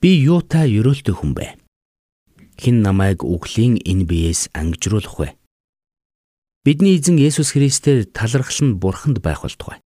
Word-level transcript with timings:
Би 0.00 0.16
юутай 0.24 0.72
ерөөлтөй 0.80 1.12
хүн 1.12 1.36
бэ? 1.36 1.60
Хэн 2.56 2.80
намайг 2.80 3.20
үглийн 3.20 3.76
энэ 3.84 4.08
биеэс 4.08 4.48
ангижруулах 4.56 5.16
вэ? 5.20 5.28
Бидний 6.64 6.96
эзэн 6.96 7.20
Есүс 7.20 7.52
Христээр 7.52 8.08
талархал 8.08 8.64
нь 8.64 8.80
бурханд 8.80 9.20
байх 9.20 9.44
болтугай. 9.44 9.84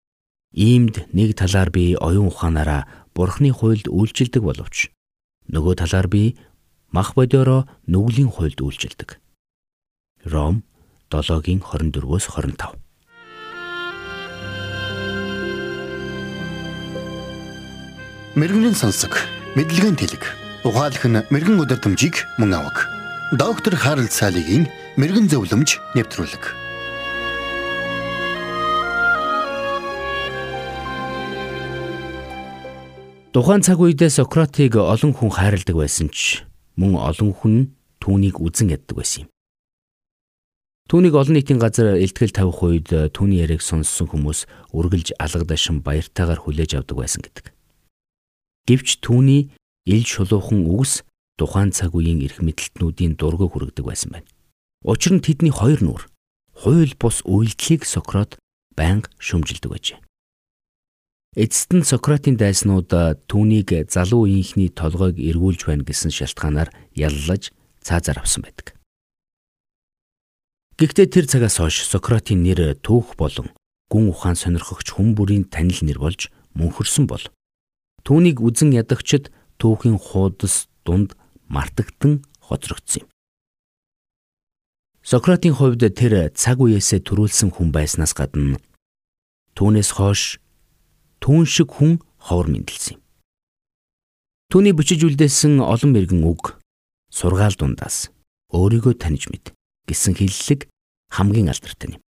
Иймд 0.55 1.11
нэг 1.11 1.35
талаар 1.35 1.75
би 1.75 1.99
оюун 1.99 2.31
ухаанаараа 2.31 3.11
бурхны 3.11 3.51
хуйлд 3.51 3.91
үйлчилдэг 3.91 4.39
боловч 4.39 4.95
нөгөө 5.51 5.83
талаар 5.83 6.07
би 6.07 6.39
мах 6.95 7.19
бодороо 7.19 7.67
нүглийн 7.91 8.31
хуйлд 8.31 8.63
үйлчилдэг. 8.63 9.19
Ром 10.31 10.63
7-гийн 11.11 11.59
24-өөс 11.59 12.31
25. 12.39 12.79
Мэргэний 18.39 18.75
сонсог, 18.75 19.15
мэдлэгийн 19.55 19.95
тэлэг. 19.95 20.23
Ухаалх 20.67 21.07
нь 21.07 21.23
мэрэгэн 21.31 21.63
өдөр 21.63 21.79
төмжийг 21.79 22.27
мөн 22.43 22.59
авах. 22.59 22.91
Доктор 23.39 23.79
Харалт 23.79 24.11
цаалогийн 24.11 24.67
мэрэгэн 24.99 25.31
зөвлөмж 25.31 25.79
нэвтрүүлэг. 25.95 26.45
Тухайн 33.31 33.63
цаг 33.63 33.79
үедээ 33.79 34.11
Сократыг 34.11 34.75
олон 34.75 35.15
хүн 35.15 35.31
хайрладаг 35.31 35.79
байсан 35.79 36.11
ч 36.11 36.43
мөн 36.75 36.99
олон 36.99 37.31
хүн 37.31 37.55
түүнийг 38.03 38.43
үзен 38.43 38.75
яддаг 38.75 38.99
байсан 38.99 39.27
юм. 39.27 39.31
Түүнийг 40.91 41.15
олон 41.15 41.39
нийтийн 41.39 41.63
газар 41.63 41.95
илтгэл 41.95 42.35
тавих 42.35 42.59
үед 42.59 42.91
түүний 42.91 43.47
яриаг 43.47 43.63
сонссон 43.63 44.11
хүмүүс 44.11 44.51
үргэлж 44.75 45.15
алга 45.23 45.47
дашин 45.47 45.79
баяртайгаар 45.79 46.43
хүлээж 46.43 46.75
авдаг 46.83 46.99
байсан 46.99 47.23
гэдэг. 47.23 47.54
Гэвч 48.65 49.05
түүний 49.05 49.53
ил 49.85 50.05
шулуухан 50.05 50.65
үгс 50.65 51.05
тухайн 51.37 51.71
цаг 51.75 51.93
үеийн 51.93 52.25
эрх 52.25 52.41
мэдэлтнүүдийн 52.41 53.21
дургыг 53.21 53.53
хүргэдэг 53.53 53.85
байсан 53.85 54.11
байна. 54.17 54.29
Учир 54.85 55.13
нь 55.17 55.25
тэдний 55.25 55.53
хоёр 55.53 55.85
нүур 55.85 56.03
хууль 56.57 56.95
бус 56.97 57.21
үйлдэлийг 57.29 57.85
Сократ 57.85 58.41
байнга 58.73 59.11
шүмжилдэг 59.21 59.71
байжээ. 59.71 59.99
Эцэст 61.35 61.75
нь 61.75 61.83
Сократын 61.83 62.39
дайснууд 62.39 62.95
түүнийг 63.27 63.91
залуу 63.91 64.31
үеийнхний 64.31 64.71
толгойг 64.71 65.19
эргүүлж 65.19 65.67
байна 65.67 65.83
гэсэн 65.83 66.15
шалтгаанаар 66.15 66.71
яллаж 66.95 67.51
цаазаар 67.83 68.23
авсан 68.23 68.47
байдаг. 68.47 68.79
Гэхдээ 70.79 71.07
тэр 71.11 71.27
цагаас 71.27 71.59
хойш 71.59 71.83
Сократын 71.91 72.47
нэр 72.47 72.79
түүх 72.79 73.19
болон 73.19 73.51
гүн 73.91 74.15
ухаан 74.15 74.39
сонирхогч 74.39 74.95
хүн 74.95 75.19
бүрийн 75.19 75.51
танил 75.51 75.83
нэр 75.83 75.99
болж 75.99 76.31
мөнхөрсөн 76.55 77.11
бол 77.11 77.27
Түүнийг 78.05 78.45
үзен 78.45 78.77
ядагчд 78.77 79.33
түүхийн 79.57 79.97
хуудас 79.97 80.69
дунд 80.85 81.17
мартагдан 81.49 82.25
хоцрогдсон 82.41 83.05
юм. 83.05 83.09
Сократын 85.05 85.57
хувьд 85.57 85.85
тэр 85.97 86.29
цаг 86.37 86.61
үеэсээ 86.61 87.01
төрүүлсэн 87.05 87.53
хүн 87.57 87.73
байснаас 87.73 88.13
гадна 88.13 88.61
түүнээс 89.57 89.91
хойш 89.97 90.41
түүн 91.25 91.45
шиг 91.49 91.73
хүн 91.73 92.01
ховор 92.21 92.49
мэндэлсэн 92.53 92.97
юм. 92.99 93.03
Түүний 94.53 94.75
бичиж 94.77 95.01
үлдээсэн 95.05 95.61
олон 95.65 95.91
мэрэгэн 95.93 96.23
үг 96.25 96.61
сургаал 97.09 97.57
дундаас 97.57 98.13
өөрийгөө 98.53 99.01
таньж 99.01 99.31
мэд 99.31 99.55
гэсэн 99.89 100.19
хиллэг 100.19 100.69
хамгийн 101.13 101.53
алдартай 101.53 101.97
юм. 101.97 102.03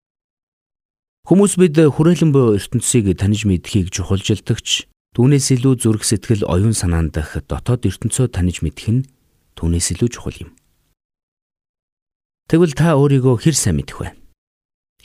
Хүмүүс 1.25 1.57
бид 1.57 1.77
хүрээлэн 1.77 2.31
буй 2.33 2.57
ертөнцийг 2.57 3.11
таньж 3.17 3.49
мэдхийг 3.49 3.89
чухалжилдагч 3.89 4.85
Түүнээс 5.15 5.47
илүү 5.55 5.79
зүрх 5.79 6.03
сэтгэл 6.03 6.43
оюун 6.43 6.75
санаан 6.75 7.07
дах 7.07 7.39
дотоод 7.47 7.87
ертөнцөө 7.87 8.35
таньж 8.35 8.59
мэдэх 8.59 8.87
нь 8.91 9.07
түүнээс 9.55 9.95
илүү 9.95 10.09
чухал 10.11 10.35
юм. 10.43 10.51
Тэгвэл 12.51 12.75
та 12.75 12.99
өөрийгөө 12.99 13.39
хэр 13.39 13.55
сайн 13.55 13.79
мэдэх 13.79 13.95
вэ? 13.95 14.11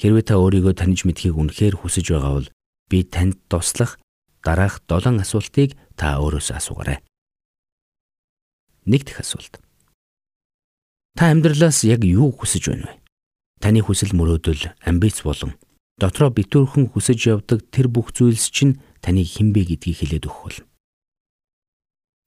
Хэрвээ 0.03 0.25
та 0.27 0.43
өөрийгөө 0.43 0.75
таньж 0.75 1.07
мэдхийг 1.07 1.39
үнэхээр 1.39 1.79
хүсэж 1.79 2.11
байгаа 2.11 2.43
бол 2.43 2.49
би 2.91 2.99
танд 3.07 3.39
туслах 3.47 4.03
дараах 4.43 4.83
7 4.91 5.23
асуултыг 5.23 5.79
та 5.95 6.19
өөрөөсөө 6.19 6.59
асуугаарай. 6.59 6.99
Нэг 8.91 9.07
дэх 9.07 9.23
асуулт. 9.23 9.63
Та 11.15 11.31
амьдралаас 11.31 11.87
яг 11.87 12.03
юу 12.03 12.35
хүсэж 12.35 12.67
байна 12.67 12.91
вэ? 12.91 12.99
Таны 13.63 13.79
хүсэл 13.79 14.11
мөрөөдөл, 14.19 14.75
амбиц 14.83 15.23
болон 15.23 15.55
дотроо 16.01 16.33
битүүрхэн 16.33 16.91
хүсэж 16.91 17.29
явдаг 17.29 17.61
тэр 17.69 17.93
бүх 17.93 18.17
зүйлс 18.17 18.49
чинь 18.51 18.81
таныг 19.01 19.27
хинбэ 19.27 19.65
гэдгийг 19.65 19.97
хэлээд 20.01 20.29
өгөх 20.29 20.43
болно. 20.45 20.67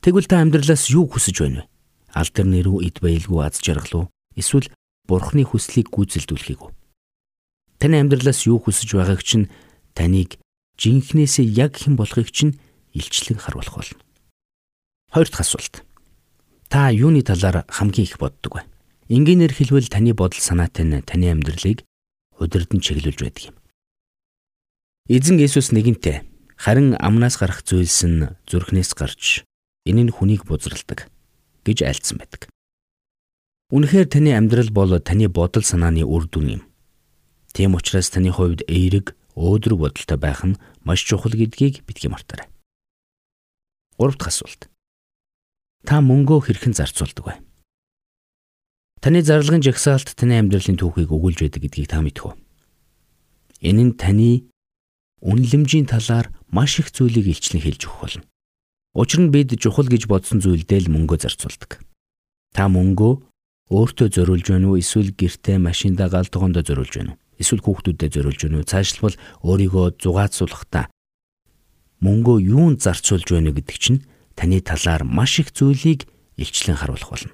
Тэгвэл 0.04 0.28
та 0.28 0.44
амьдралаас 0.44 0.92
юу 0.92 1.08
хүсэж 1.08 1.36
байна 1.40 1.64
вэ? 1.64 1.70
Алдар 2.12 2.46
нэрүү 2.46 2.78
эд 2.84 2.98
баялгүй 3.00 3.40
аз 3.40 3.64
жаргал 3.64 3.94
уу? 3.96 4.06
Эсвэл 4.36 4.68
бурхны 5.08 5.48
хүслийг 5.48 5.88
гүйцэлдүүлэхийг 5.90 6.60
үү? 6.60 6.72
Таны 7.80 8.04
амьдралаас 8.04 8.44
юу 8.44 8.60
хүсэж 8.60 9.00
байгааг 9.00 9.24
чинь 9.24 9.48
таныг 9.96 10.38
жинхнээсээ 10.76 11.48
яг 11.48 11.80
хэн 11.80 11.96
болохыг 11.96 12.30
чинь 12.36 12.60
илчлэн 12.92 13.40
харуулах 13.40 13.80
болно. 13.80 14.02
Хоёр 15.14 15.30
дахь 15.30 15.46
асуулт. 15.46 15.86
Та 16.68 16.90
юуны 16.90 17.22
талаар 17.22 17.64
хамгийн 17.70 18.08
их 18.10 18.18
боддог 18.18 18.60
вэ? 18.60 18.62
Энгийнээр 19.08 19.54
хэлбэл 19.54 19.88
таны 19.88 20.12
бодол 20.18 20.42
санаатай 20.42 20.84
нь 20.84 21.02
таны 21.06 21.30
амьдралыг 21.30 21.86
удирдан 22.40 22.82
чиглүүлж 22.82 23.20
байдаг 23.22 23.44
юм. 23.54 23.56
Эзэн 25.08 25.38
Есүс 25.38 25.72
нэгэнтээ 25.76 26.33
Харин 26.58 26.96
амнаас 27.00 27.38
гарах 27.38 27.64
зүйлс 27.66 28.04
нь 28.06 28.30
зүрхнээс 28.46 28.94
гарч 28.94 29.44
энэ 29.90 30.10
нь 30.10 30.16
хүнийг 30.16 30.46
бузралдаг 30.46 31.10
гэж 31.66 31.78
айлцсан 31.84 32.20
байдаг. 32.22 32.48
Үнэхээр 33.74 34.08
таны 34.08 34.38
амьдрал 34.38 34.70
бол 34.70 34.94
таны 35.02 35.28
бодол 35.28 35.66
санааны 35.66 36.06
үр 36.06 36.30
дүн 36.30 36.62
юм. 36.62 36.64
Тийм 37.58 37.74
учраас 37.74 38.14
таны 38.14 38.30
хувьд 38.30 38.62
эерэг, 38.70 39.18
өөдрөг 39.34 39.80
бодолтой 39.82 40.18
байх 40.22 40.46
нь 40.46 40.60
маш 40.86 41.02
чухал 41.02 41.34
гэдгийг 41.34 41.82
битгий 41.86 42.10
мартаарай. 42.10 42.48
Гурав 43.98 44.18
дахь 44.18 44.30
асуулт. 44.30 44.70
Та 45.86 46.00
мөнгөө 46.06 46.48
хэрхэн 46.48 46.78
зарцуулдаг 46.78 47.26
вэ? 47.26 47.36
Таны 49.02 49.20
зарлагын 49.26 49.66
жагсаалт 49.66 50.16
таны 50.16 50.40
амьдралын 50.40 50.80
түүхийг 50.80 51.12
өгүүлж 51.12 51.44
байдаг 51.44 51.62
гэдгийг 51.66 51.90
та 51.92 52.00
мэдэх 52.00 52.30
үү? 52.30 52.36
Энэ 53.68 53.84
нь 53.90 53.94
таны 54.00 54.48
үнэлэмжийн 55.24 55.88
талаар 55.88 56.28
маш 56.52 56.80
их 56.84 56.92
зүйлийг 56.92 57.32
илчлэн 57.32 57.64
хэлж 57.64 57.88
өгөх 57.88 58.00
болно. 58.04 58.24
Учир 58.94 59.20
нь 59.24 59.32
бид 59.32 59.56
чухал 59.56 59.88
гэж 59.88 60.06
бодсон 60.12 60.44
зүйлдээ 60.44 60.86
л 60.86 60.94
мөнгөө 60.94 61.24
зарцуулдаг. 61.24 61.82
Та 62.54 62.68
мөнгөө 62.68 63.14
өөртөө 63.72 64.08
зориулж 64.12 64.46
байна 64.52 64.68
уу 64.70 64.78
эсвэл 64.78 65.16
гэртээ 65.16 65.58
машиндаа 65.58 66.12
гал 66.12 66.28
тогоондоо 66.28 66.62
зориулж 66.62 66.94
байна 66.94 67.16
уу? 67.16 67.20
Эсвэл 67.42 67.64
хүүхдүүдэд 67.64 68.14
зориулж 68.14 68.40
байна 68.44 68.58
уу? 68.62 68.70
Цаашлбал 68.70 69.16
өөрийгөө 69.42 69.86
зугаацуулахдаа 69.98 70.86
мөнгөө 72.04 72.38
юунд 72.44 72.84
зарцуулж 72.84 73.28
байна 73.32 73.56
гэдэг 73.56 73.78
чинь 73.80 74.04
таны 74.36 74.60
талаар 74.60 75.08
маш 75.08 75.40
их 75.40 75.56
зүйлийг 75.56 76.06
илчлэн 76.38 76.78
харуулах 76.78 77.10
болно. 77.10 77.34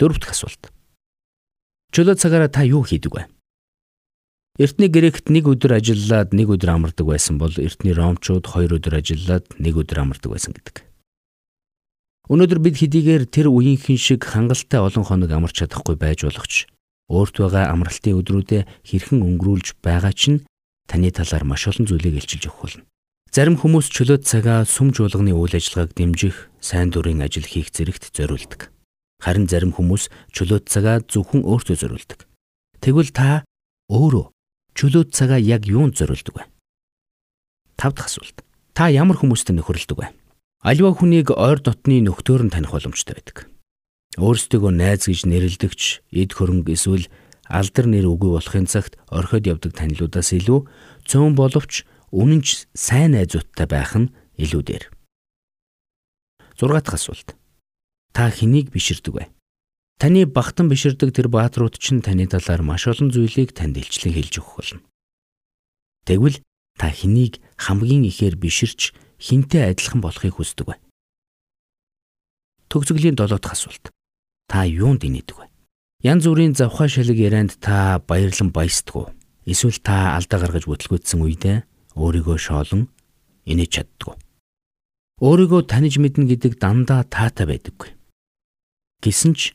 Дөрөв 0.00 0.18
дэх 0.18 0.32
асуулт. 0.32 0.72
Чөлөө 1.92 2.16
цагаараа 2.16 2.48
та 2.48 2.64
юу 2.64 2.82
хийдэг 2.82 3.12
вэ? 3.12 3.22
Эртний 4.60 4.92
Грект 4.92 5.32
нэг 5.32 5.48
өдөр 5.48 5.80
ажиллаад 5.80 6.36
нэг 6.36 6.52
өдөр 6.52 6.76
амардаг 6.76 7.08
байсан 7.08 7.40
бол 7.40 7.56
эртний 7.56 7.96
Ромчууд 7.96 8.44
хоёр 8.44 8.76
өдөр 8.76 9.00
ажиллаад 9.00 9.48
нэг 9.56 9.80
өдөр 9.80 10.04
амардаг 10.04 10.28
байсан 10.28 10.52
гэдэг. 10.52 10.84
Өнөөдөр 12.28 12.60
бид 12.60 12.76
хэдийгээр 12.76 13.24
тэр 13.32 13.48
үеийнхэн 13.48 13.96
шиг 13.96 14.28
хангалттай 14.28 14.84
олон 14.84 15.08
хоног 15.08 15.32
амарч 15.32 15.56
чадахгүй 15.56 15.96
байж 15.96 16.28
болох 16.28 16.44
ч 16.44 16.68
өөрт 17.08 17.40
байгаа 17.40 17.72
амралтын 17.72 18.20
өдрүүдэд 18.20 18.68
хэрхэн 18.84 19.24
өнгөрүүлж 19.24 19.80
байгаа 19.80 20.12
чинь 20.12 20.44
таны 20.84 21.08
талаар 21.08 21.48
маш 21.48 21.64
олон 21.72 21.88
зүйлийг 21.88 22.20
илчилж 22.20 22.52
өгөх 22.52 22.60
болно. 22.60 22.84
Зарим 23.32 23.56
хүмүүс 23.56 23.88
чөлөөт 23.88 24.28
цагаа 24.28 24.68
сүм 24.68 24.92
жуулганы 24.92 25.32
үйл 25.32 25.56
ажиллагааг 25.56 25.96
дэмжих, 25.96 26.52
сайн 26.60 26.92
дурын 26.92 27.24
ажил 27.24 27.48
хийх 27.48 27.72
зэрэгт 27.72 28.12
зориулдаг. 28.12 28.68
Харин 29.16 29.48
зарим 29.48 29.72
хүмүүс 29.72 30.12
чөлөөт 30.36 30.68
цагаа 30.68 31.00
зөвхөн 31.00 31.40
өөртөө 31.40 31.76
зориулдаг. 31.80 32.28
Тэгвэл 32.84 33.16
та 33.16 33.48
өөрөө 33.88 34.28
чөлөөт 34.78 35.12
цагаа 35.12 35.40
яг 35.40 35.68
юунд 35.68 35.96
зориулдаг 35.98 36.34
вэ? 36.36 36.44
Тав 37.76 37.94
дахь 37.94 38.08
асуулт. 38.08 38.44
Та 38.72 38.88
ямар 38.88 39.20
хүмүүстэй 39.20 39.56
нөхөрлөдөг 39.56 39.98
вэ? 39.98 40.08
Аливаа 40.62 40.94
хүнийг 40.94 41.34
ойр 41.34 41.58
дотны 41.58 42.00
нөхдөөр 42.06 42.46
нь 42.46 42.54
таних 42.54 42.72
боломжтой 42.72 43.18
байдаг. 43.18 43.50
Өөрсдөө 44.16 44.70
найз 44.70 45.08
гэж 45.08 45.26
нэрлэдэгч 45.26 45.82
эд 46.14 46.30
хөрөнгө 46.36 46.72
эсвэл 46.76 47.10
алдар 47.48 47.86
нэр 47.90 48.06
үгүй 48.06 48.36
болохын 48.38 48.70
цагт 48.70 48.96
орхиод 49.10 49.48
явдаг 49.48 49.72
танилудаас 49.74 50.30
илүү 50.36 50.68
цөөн 51.08 51.34
боловч 51.34 51.84
үнэнч 52.12 52.68
сайн 52.76 53.16
найзуудтай 53.18 53.66
байх 53.66 53.92
нь 53.96 54.12
илүү 54.38 54.62
дээр. 54.62 54.84
6 56.60 56.70
дахь 56.78 56.94
асуулт. 56.94 57.34
Та 58.12 58.30
хэнийг 58.30 58.70
биширдэг 58.70 59.12
вэ? 59.16 59.24
Таны 60.02 60.26
багтан 60.26 60.66
биширдэг 60.66 61.14
тэр 61.14 61.30
бааtruуд 61.30 61.78
чинь 61.78 62.02
таны 62.02 62.26
талаар 62.26 62.66
маш 62.66 62.90
олон 62.90 63.14
зүйлийг 63.14 63.54
танд 63.54 63.78
илчлэн 63.78 64.10
хэлж 64.10 64.42
өгөх 64.42 64.54
болно. 64.58 64.82
Тэгвэл 66.02 66.42
та 66.74 66.90
хэнийг 66.90 67.38
хамгийн 67.54 68.02
ихээр 68.10 68.34
биширч 68.34 68.90
хинтээ 69.22 69.70
адилхан 69.70 70.02
болохыг 70.02 70.34
хүсдэг 70.42 70.74
вэ? 70.74 70.76
Төгсгөлийн 72.66 73.14
7 73.14 73.38
дахь 73.38 73.54
асуулт. 73.54 73.94
Та 74.50 74.66
юунд 74.66 75.06
инээдэг 75.06 75.38
вэ? 75.38 75.46
Ян 76.02 76.18
зүрийн 76.18 76.58
завхаа 76.58 76.90
шалэг 76.90 77.22
ярианд 77.22 77.62
та 77.62 78.02
баярлан 78.02 78.50
баясдаг 78.50 78.96
уу? 78.98 79.14
Эсвэл 79.46 79.78
та 79.78 80.18
алдаа 80.18 80.42
гаргаж 80.42 80.66
бүтлгүйтсэн 80.66 81.22
үедээ 81.22 81.62
өөрийгөө 81.94 82.38
шоолон 82.42 82.90
инээж 83.46 83.70
чаддаг 83.70 84.18
уу? 84.18 84.18
Өөрийгөө 85.22 85.62
таниж 85.70 86.02
мэднэ 86.02 86.26
гэдэг 86.26 86.58
дандаа 86.58 87.06
таатай 87.06 87.46
байдаггүй. 87.46 87.94
Гэсэн 88.98 89.38
ч 89.38 89.54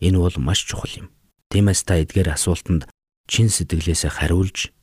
энэ 0.00 0.18
бол 0.18 0.36
маш 0.38 0.64
чухал 0.64 0.90
юм. 0.96 1.08
Тиймээс 1.50 1.86
та 1.86 2.00
эдгээр 2.02 2.34
асуултанд 2.34 2.90
чин 3.30 3.48
сэтгэлээсээ 3.52 4.10
хариулж 4.10 4.74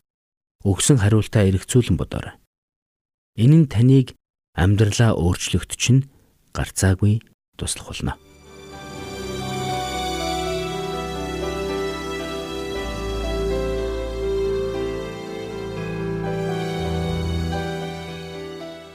өгсөн 0.64 1.02
хариултаа 1.02 1.50
эргцүүлэн 1.50 1.98
бодоорой. 1.98 2.38
Энэ 3.36 3.66
нь 3.66 3.68
таныг 3.68 4.14
амьдралаа 4.56 5.18
өөрчлөхт 5.18 5.76
чинь 5.76 6.08
гарцаагүй 6.54 7.24
туслах 7.58 7.88
болно. 7.90 8.14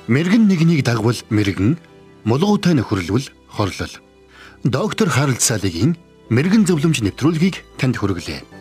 Мэргэн 0.07 0.47
нэгнийг 0.47 0.87
дагвал 0.87 1.19
мэргэн, 1.35 1.83
мулгуутай 2.23 2.79
нөхөрлөл 2.79 3.27
хорлол. 3.51 3.95
Доктор 4.63 5.11
Харалт 5.11 5.43
Салигийн 5.43 5.99
мэрэгэн 6.31 6.67
зөвлөмж 6.67 7.07
нэвтрүүлгийг 7.07 7.63
танд 7.79 7.97
хүргэлээ. 8.03 8.56